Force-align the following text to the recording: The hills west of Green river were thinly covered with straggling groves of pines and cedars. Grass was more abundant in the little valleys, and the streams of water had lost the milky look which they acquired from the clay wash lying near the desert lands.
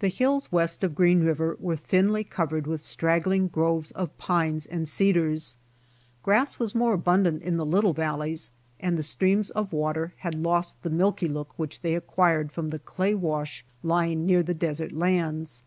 The 0.00 0.08
hills 0.08 0.52
west 0.52 0.84
of 0.84 0.94
Green 0.94 1.20
river 1.22 1.56
were 1.58 1.74
thinly 1.74 2.22
covered 2.22 2.66
with 2.66 2.82
straggling 2.82 3.48
groves 3.48 3.90
of 3.92 4.14
pines 4.18 4.66
and 4.66 4.86
cedars. 4.86 5.56
Grass 6.22 6.58
was 6.58 6.74
more 6.74 6.92
abundant 6.92 7.42
in 7.42 7.56
the 7.56 7.64
little 7.64 7.94
valleys, 7.94 8.52
and 8.78 8.98
the 8.98 9.02
streams 9.02 9.48
of 9.48 9.72
water 9.72 10.12
had 10.18 10.34
lost 10.34 10.82
the 10.82 10.90
milky 10.90 11.28
look 11.28 11.58
which 11.58 11.80
they 11.80 11.94
acquired 11.94 12.52
from 12.52 12.68
the 12.68 12.78
clay 12.78 13.14
wash 13.14 13.64
lying 13.82 14.26
near 14.26 14.42
the 14.42 14.52
desert 14.52 14.92
lands. 14.92 15.62